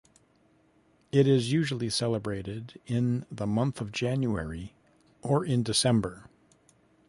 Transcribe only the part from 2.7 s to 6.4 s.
in the month of January or in December.